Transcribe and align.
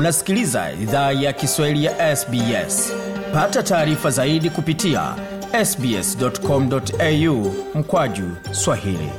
unasikiliza 0.00 0.72
idhaa 0.82 1.12
ya 1.12 1.32
kiswahili 1.32 1.84
ya 1.84 2.16
sbs 2.16 2.92
pata 3.34 3.62
taarifa 3.62 4.10
zaidi 4.10 4.50
kupitia 4.50 5.14
sbscomau 5.64 7.52
mkwaju 7.74 8.24
swahili 8.52 9.10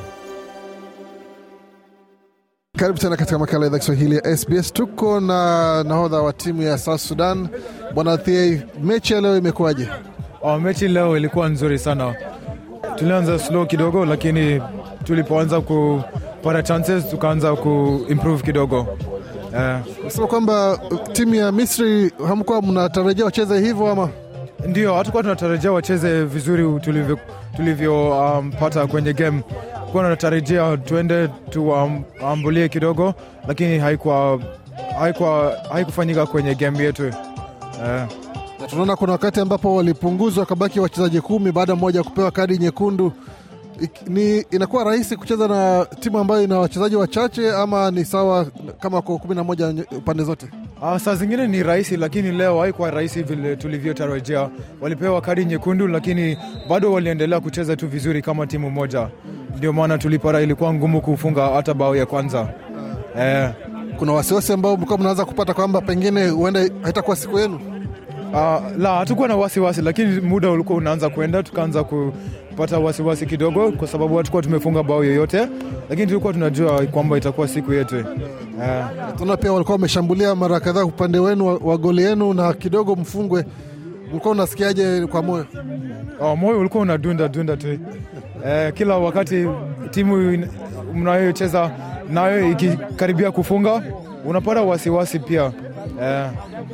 karibu 2.78 3.00
tena 3.00 3.18
katika 3.18 3.40
makala 3.40 3.68
idhaa 3.68 3.80
kiswahili 3.80 4.16
ya 4.16 4.38
sbs 4.38 4.74
tuko 4.74 5.20
na 5.20 5.84
nahodha 5.84 6.18
wa 6.22 6.34
timu 6.34 6.62
ya 6.62 6.78
south 6.78 7.02
sudan 7.02 7.48
bwana 7.94 8.18
Thiei, 8.18 8.62
mechi 8.84 9.14
ya 9.14 9.22
leo 9.22 9.38
imekuwaje 9.38 9.88
Oh, 10.44 10.60
mechi 10.60 10.88
leo 10.88 11.18
ilikuwa 11.18 11.50
nzuri 11.50 11.80
sana. 11.80 12.16
Tulianza 12.96 13.40
slow 13.40 13.66
kidogo, 13.66 14.06
lakini 14.06 14.62
tulipoanza 15.04 15.62
kupata 15.62 16.64
chances 16.64 17.10
tukaanza 17.10 17.56
kuimprove 17.56 18.44
kidogo. 18.44 18.98
Eh, 19.58 19.80
nasema 20.04 20.28
kwamba 20.28 20.80
timu 21.14 21.36
ya 21.36 21.52
misri 21.52 22.12
hamkuwa 22.28 22.62
mnatarajia 22.62 23.26
wacheze 23.26 23.60
hivyo 23.60 23.88
ama 23.92 24.10
ndio 24.68 24.94
hatukuwa 24.96 25.24
tunatarajia 25.24 25.72
wacheze 25.72 26.24
vizuri 26.26 26.80
tulivyo 26.80 27.18
tulivyopata 27.56 28.82
um, 28.84 28.88
kwenye 28.90 29.14
game. 29.14 29.42
Kuwa 29.92 30.04
tunatarajia 30.04 30.78
tuende 30.78 31.28
tuwaambulie 31.50 32.70
kidogo, 32.70 33.14
lakini 33.48 33.80
haikuwa 33.80 34.40
haikuwa 35.00 35.54
haikufanyika 35.72 36.26
kwenye 36.26 36.56
game 36.56 36.84
yetu 36.84 37.06
eh. 37.06 37.14
tunaona 38.70 38.96
kuna 38.96 39.12
wakati 39.12 39.40
ambapo 39.40 39.76
walipunguzwa 39.76 40.42
wakabaki 40.42 40.80
wachezaji 40.80 41.22
kumi 41.22 41.52
baada 41.52 41.76
mmoja 41.76 42.04
kupewa 42.04 42.32
kadi 42.32 42.58
nyekundu 42.58 43.14
ni 44.08 44.40
inakuwa 44.52 44.84
rahisi 44.84 45.16
kucheza 45.18 45.48
na 45.48 45.86
timu 46.00 46.20
ambayo 46.20 46.44
ina 46.44 46.60
wachezaji 46.60 46.96
wachache 46.96 47.52
ama 47.52 47.92
ni 47.92 48.06
sawa 48.06 48.46
kama 48.80 49.02
kwa 49.02 49.18
kumi 49.18 49.36
na 49.36 49.44
moja 49.44 49.74
pande 50.06 50.24
zote 50.24 50.46
Uh, 50.84 50.98
saa 50.98 51.16
zingine 51.16 51.48
ni 51.48 51.64
rahisi, 51.64 51.98
lakini 51.98 52.32
leo 52.32 52.60
haikuwa 52.60 52.92
rahisi 52.92 53.24
vile 53.24 53.56
tulivyotarajia. 53.56 54.50
Walipewa 54.82 55.22
kadi 55.22 55.46
nyekundu, 55.46 55.88
lakini 55.88 56.38
bado 56.70 56.92
waliendelea 56.94 57.40
kucheza 57.40 57.76
tu 57.76 57.88
vizuri 57.88 58.22
kama 58.22 58.48
timu 58.48 58.70
moja. 58.72 59.08
Ndio 59.58 59.74
maana 59.74 59.98
tulipata, 59.98 60.42
ilikuwa 60.42 60.74
ngumu 60.74 61.02
kufunga 61.02 61.48
hata 61.50 61.74
bao 61.74 61.96
ya 61.96 62.06
kwanza 62.06 62.50
eh. 63.20 63.50
kuna 63.98 64.14
wasiwasi 64.14 64.54
ambao 64.54 64.78
mlikuwa 64.78 64.98
mnaanza 65.00 65.26
kupata 65.26 65.54
kwamba 65.54 65.82
pengine 65.82 66.28
huenda 66.30 66.60
haitakuwa 66.82 67.16
siku 67.16 67.40
yenu 67.40 67.60
Uh, 68.34 68.38
la 68.78 68.96
hatukuwa 68.98 69.28
na 69.28 69.36
wasiwasi, 69.36 69.82
lakini 69.82 70.22
muda 70.22 70.50
ulikuwa 70.52 70.78
unaanza 70.78 71.10
kwenda, 71.10 71.44
tukaanza 71.44 71.84
kupata 71.84 72.80
wasiwasi 72.80 73.26
kidogo, 73.26 73.72
kwa 73.72 73.88
sababu 73.88 74.18
hatukuwa 74.18 74.44
tumefunga 74.44 74.84
bao 74.84 75.04
yoyote, 75.04 75.48
lakini 75.90 76.08
tulikuwa 76.08 76.34
tunajua 76.34 76.86
kwamba 76.86 77.18
itakuwa 77.18 77.48
siku 77.48 77.74
yetu. 77.74 77.96
Eh. 77.96 78.86
tunaona 79.18 79.38
pia 79.38 79.54
walikuwa 79.54 79.76
wameshambulia 79.76 80.36
mara 80.36 80.60
kadhaa 80.60 80.84
upande 80.86 81.20
wenu 81.20 81.48
wa, 81.48 81.54
wa 81.64 81.78
goli 81.78 82.04
yenu 82.04 82.34
na 82.34 82.54
kidogo 82.54 82.96
mfungwe. 82.96 83.46
Ulikuwa 84.12 84.32
unasikiaje 84.32 85.06
kwa 85.08 85.22
moyo? 85.22 85.46
Oh, 86.20 86.36
moyo 86.36 86.60
ulikuwa 86.60 86.84
unadunda 86.84 87.28
dunda 87.28 87.58
tu. 87.58 87.68
Uh, 87.68 88.74
kila 88.74 88.98
wakati 88.98 89.48
timu 89.92 90.46
mnayocheza 90.96 91.72
nayo 92.10 92.52
ikikaribia 92.52 93.32
kufunga 93.32 93.84
unapata 94.26 94.62
wasiwasi 94.62 95.20
pia 95.20 95.52
eh, 96.02 96.30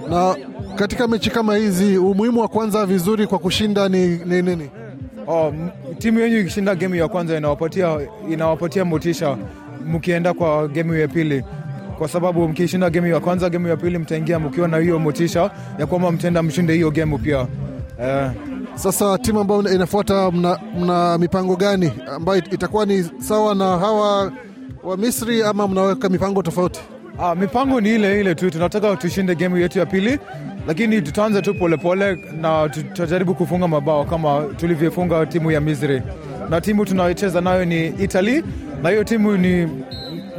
na 0.09 0.36
katika 0.75 1.08
mechi 1.08 1.30
kama 1.30 1.55
hizi 1.55 1.97
umuhimu 1.97 2.41
wa 2.41 2.47
kwanza 2.47 2.86
vizuri 2.86 3.27
kwa 3.27 3.39
kushinda 3.39 3.89
ni 3.89 4.08
ni 4.25 4.41
ni. 4.41 4.69
oh, 5.27 5.53
timu 5.97 6.19
yenyu 6.19 6.39
ikishinda 6.39 6.75
gemu 6.75 6.95
ya 6.95 7.08
kwanza 7.08 7.38
inawapatia, 7.38 7.97
inawapatia 8.31 8.86
motisha 8.86 9.38
mkienda 9.86 10.33
kwa 10.33 10.67
gemu 10.67 10.94
ya 10.95 11.08
pili. 11.08 11.44
Kwa 11.97 12.08
sababu 12.08 12.47
mkishinda 12.47 12.89
gemu 12.89 13.08
ya 13.08 13.19
kwanza 13.19 13.49
gemu 13.49 13.67
ya 13.67 13.77
pili 13.77 13.97
mtaingia 13.97 14.39
mkiwa 14.39 14.67
na 14.67 14.77
hiyo 14.77 14.99
motisha 14.99 15.52
ya 15.80 15.86
kwamba 15.86 16.11
mtaenda 16.11 16.43
mshinde 16.43 16.73
hiyo 16.73 16.92
gemu 16.92 17.17
pia. 17.20 17.48
Eh, 18.02 18.32
sasa 18.76 19.17
timu 19.17 19.39
ambayo 19.39 19.73
inafuata 19.76 20.32
mna, 20.32 20.59
mna 20.80 21.17
mipango 21.17 21.55
gani 21.55 21.92
ambayo 22.15 22.37
itakuwa 22.52 22.86
ni 22.86 23.03
sawa 23.20 23.55
na 23.55 23.65
hawa 23.77 24.32
wa 24.83 24.98
misri 24.98 25.43
ama 25.43 25.67
mnaweka 25.67 26.09
mipango 26.09 26.42
tofauti 26.43 26.80
Ah, 27.20 27.36
mipango 27.36 27.82
ni 27.82 27.95
ile 27.95 28.22
ile 28.22 28.36
tu, 28.36 28.50
tunataka 28.52 28.95
tushinde 28.95 29.36
gemu 29.36 29.58
yetu 29.58 29.80
ya 29.80 29.86
pili, 29.86 30.20
lakini 30.67 31.02
tutaanza 31.02 31.42
tu 31.42 31.54
polepole 31.54 32.17
na 32.42 32.70
tutajaribu 32.70 33.36
kufunga 33.36 33.67
mabao 33.67 34.05
kama 34.05 34.45
tulivyofunga 34.58 35.26
timu 35.26 35.52
ya 35.52 35.61
Misri, 35.61 36.02
na 36.50 36.61
timu 36.61 36.86
tunayocheza 36.86 37.42
nayo 37.42 37.66
ni 37.66 37.88
Italy, 37.88 38.44
na 38.83 38.89
hiyo 38.89 39.04
timu 39.04 39.38
ni, 39.38 39.67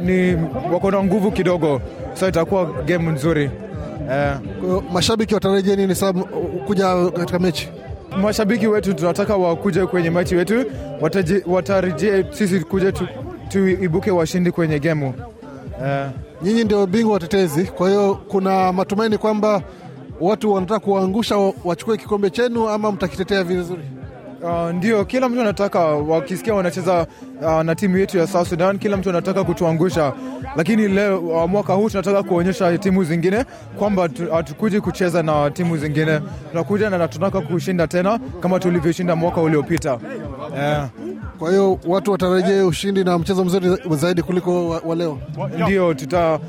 ni 0.03 0.37
wako 0.73 0.91
na 0.91 1.03
nguvu 1.03 1.31
kidogo, 1.31 1.81
so 2.13 2.27
itakuwa 2.27 2.65
game 2.85 3.11
nzuri. 3.11 3.51
Eh. 4.11 4.33
Mashabiki 4.93 5.33
watarajia 5.33 5.75
nini 5.75 5.95
sababu 5.95 6.23
kuja 6.67 7.09
katika 7.11 7.39
mechi? 7.39 7.69
Mashabiki 8.21 8.67
wetu 8.67 8.93
tunataka 8.93 9.35
wakuje 9.35 9.85
kwenye 9.85 10.09
mechi 10.09 10.35
wetu, 10.35 10.65
watarajie 11.47 12.25
sisi 12.31 12.59
kuja 12.59 12.91
tu, 12.91 13.07
tuibuke 13.49 14.11
washindi 14.11 14.51
kwenye 14.51 14.79
gemu 14.79 15.13
eh. 15.85 16.09
nyinyi 16.41 16.63
ndio 16.63 16.85
bingwa 16.87 17.13
watetezi. 17.13 17.63
Kwa 17.65 17.89
hiyo 17.89 18.15
kuna 18.27 18.73
matumaini 18.73 19.17
kwamba 19.17 19.61
watu 20.21 20.53
wanataka 20.53 20.79
kuwaangusha 20.79 21.35
wachukue 21.63 21.97
kikombe 21.97 22.29
chenu 22.29 22.69
ama 22.69 22.91
mtakitetea 22.91 23.43
vizuri? 23.43 23.81
Uh, 24.43 24.69
ndio 24.71 25.05
kila 25.05 25.29
mtu 25.29 25.41
anataka 25.41 25.79
wakisikia 25.85 26.53
wanacheza 26.53 27.07
uh, 27.41 27.61
na 27.61 27.75
timu 27.75 27.97
yetu 27.97 28.17
ya 28.17 28.27
South 28.27 28.47
Sudan, 28.49 28.77
kila 28.79 28.97
mtu 28.97 29.09
anataka 29.09 29.43
kutuangusha, 29.43 30.13
lakini 30.55 30.87
leo 30.87 31.19
uh, 31.19 31.49
mwaka 31.49 31.73
huu 31.73 31.89
tunataka 31.89 32.23
kuonyesha 32.23 32.77
timu 32.77 33.03
zingine 33.03 33.45
kwamba 33.77 34.09
hatukuji 34.33 34.81
kucheza 34.81 35.23
na 35.23 35.51
timu 35.51 35.77
zingine, 35.77 36.21
tunakuja 36.51 36.89
na 36.89 37.07
tunataka 37.07 37.41
kushinda 37.47 37.87
tena 37.87 38.19
kama 38.39 38.59
tulivyoshinda 38.59 39.15
mwaka 39.15 39.41
uliopita. 39.41 39.99
Eh, 40.57 40.83
kwa 41.39 41.49
hiyo 41.49 41.79
watu 41.87 42.11
watarajie 42.11 42.61
ushindi 42.61 43.03
na 43.03 43.17
mchezo 43.19 43.45
mzuri 43.45 43.77
zaidi 43.89 44.21
kuliko 44.21 44.69
wa, 44.69 44.81
wa 44.85 44.95
leo 44.95 45.17
ndio 45.65 45.93
tuta 45.93 46.39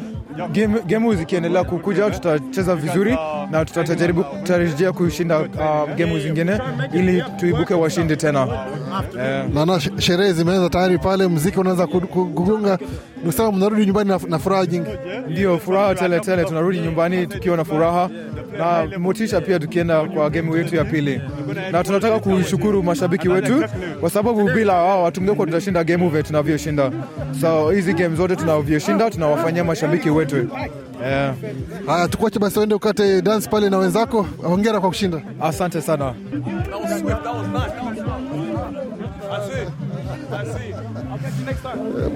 game- 0.52 1.14
zikiendelea 1.16 1.64
kukuja 1.64 2.10
tutacheza 2.10 2.76
vizuri 2.76 3.18
na 3.50 3.64
tutajaribu 3.64 4.24
tutarejea 4.24 4.92
kushinda 4.92 5.38
uh, 5.40 5.94
gemu 5.96 6.18
zingine 6.18 6.60
ili 6.92 7.24
tuibuke 7.36 7.74
washindi 7.74 8.16
tena 8.16 8.48
Yeah. 9.16 9.48
naona 9.54 9.80
sherehe 9.80 10.32
zimeanza 10.32 10.68
tayari 10.70 10.98
pale 10.98 11.28
mziki 11.28 11.60
unaanza 11.60 11.86
ku- 11.86 12.00
kugunga 12.00 12.78
nikusema 13.20 13.52
mnarudi 13.52 13.86
nyumbani 13.86 14.08
na, 14.10 14.20
na 14.28 14.38
furaha 14.38 14.66
nyingi 14.66 14.90
Ndio, 15.28 15.58
furaha 15.58 15.94
tele 15.94 16.20
tele, 16.20 16.44
tunarudi 16.44 16.78
nyumbani 16.80 17.26
tukiwa 17.26 17.56
na 17.56 17.64
furaha 17.64 18.10
na 18.58 18.98
motisha 18.98 19.40
pia, 19.40 19.58
tukienda 19.58 20.04
kwa 20.04 20.30
gemu 20.30 20.56
yetu 20.56 20.76
ya 20.76 20.84
pili, 20.84 21.20
na 21.72 21.84
tunataka 21.84 22.18
kushukuru 22.20 22.82
mashabiki 22.82 23.28
wetu 23.28 23.64
kwa 24.00 24.10
sababu 24.10 24.44
bila 24.54 24.74
wao 24.74 25.04
hatungekuwa 25.04 25.46
tutashinda 25.46 25.84
gemu 25.84 26.08
vile 26.10 26.22
tunavyoshinda. 26.22 26.90
So 27.40 27.70
hizi 27.70 27.94
game 27.94 28.16
zote 28.16 28.36
tunavyoshinda 28.36 29.10
tunawafanyia 29.10 29.64
mashabiki 29.64 30.10
wetu 30.10 30.48
Yeah. 31.06 31.34
haya 31.86 32.08
tukuache 32.08 32.38
basi 32.38 32.58
uende 32.58 32.74
ukate 32.74 33.22
dance 33.22 33.48
pale 33.50 33.70
na 33.70 33.78
wenzako 33.78 34.26
hongera 34.42 34.80
kwa 34.80 34.88
kushinda 34.88 35.20
asante 35.40 35.80
sana. 35.80 36.14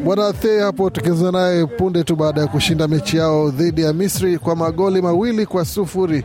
Bwana 0.04 0.32
the 0.32 0.60
hapo 0.60 0.90
tukizungumza 0.90 1.38
naye 1.38 1.66
punde 1.66 2.04
tu 2.04 2.16
baada 2.16 2.40
ya 2.40 2.46
kushinda 2.46 2.88
mechi 2.88 3.16
yao 3.16 3.50
dhidi 3.50 3.82
ya 3.82 3.92
misri 3.92 4.38
kwa 4.38 4.56
magoli 4.56 5.02
mawili 5.02 5.46
kwa 5.46 5.64
sufuri 5.64 6.24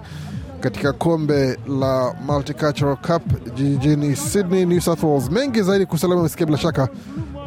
katika 0.59 0.93
kombe 0.93 1.57
la 1.79 2.15
multicultural 2.25 2.97
cup 2.97 3.53
jijini 3.55 4.15
sydney 4.15 4.65
new 4.65 4.79
south 4.81 5.03
wales. 5.03 5.29
Mengi 5.31 5.61
zaidi 5.61 5.85
kusalama 5.85 6.23
mesikia 6.23 6.45
bila 6.45 6.57
shaka 6.57 6.89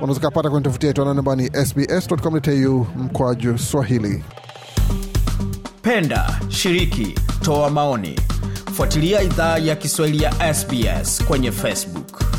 unaweza 0.02 0.28
kupata 0.28 0.50
kwenye 0.50 0.64
tovuti 0.64 0.86
yetu 0.86 1.02
ananambani 1.02 1.50
sbs.com.au 1.66 2.86
mkwaju 2.96 3.58
swahili. 3.58 4.24
Penda 5.82 6.40
shiriki 6.48 7.14
toa 7.42 7.70
maoni. 7.70 8.20
Fuatilia 8.72 9.22
idhaa 9.22 9.58
ya 9.58 9.76
kiswahili 9.76 10.22
ya 10.22 10.54
sbs 10.54 11.24
kwenye 11.24 11.52
facebook 11.52 12.31